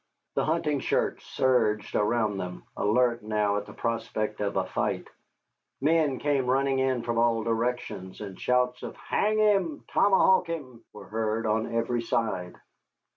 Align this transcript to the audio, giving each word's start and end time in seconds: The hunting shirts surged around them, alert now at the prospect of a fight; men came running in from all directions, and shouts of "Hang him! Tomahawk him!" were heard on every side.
The 0.33 0.45
hunting 0.45 0.79
shirts 0.79 1.23
surged 1.27 1.93
around 1.95 2.39
them, 2.39 2.63
alert 2.75 3.21
now 3.21 3.57
at 3.57 3.67
the 3.67 3.73
prospect 3.73 4.41
of 4.41 4.57
a 4.57 4.65
fight; 4.65 5.07
men 5.79 6.17
came 6.17 6.47
running 6.49 6.79
in 6.79 7.03
from 7.03 7.19
all 7.19 7.43
directions, 7.43 8.19
and 8.19 8.41
shouts 8.41 8.81
of 8.81 8.95
"Hang 8.97 9.37
him! 9.37 9.83
Tomahawk 9.89 10.47
him!" 10.47 10.83
were 10.91 11.05
heard 11.05 11.45
on 11.45 11.71
every 11.75 12.01
side. 12.01 12.55